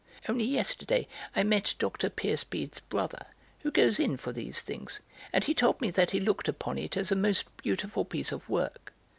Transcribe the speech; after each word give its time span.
Only 0.27 0.45
yesterday 0.45 1.07
I 1.35 1.43
met 1.43 1.75
Dr. 1.77 2.09
Percepied's 2.09 2.79
brother, 2.79 3.23
who 3.59 3.69
goes 3.69 3.99
in 3.99 4.17
for 4.17 4.31
these 4.31 4.61
things, 4.61 4.99
and 5.31 5.43
he 5.43 5.53
told 5.53 5.79
me 5.79 5.91
that 5.91 6.09
he 6.09 6.19
looked 6.19 6.47
upon 6.47 6.79
it 6.79 6.97
as 6.97 7.11
a 7.11 7.15
most 7.15 7.55
beautiful 7.57 8.03
piece 8.03 8.31
of 8.31 8.49
work. 8.49 8.93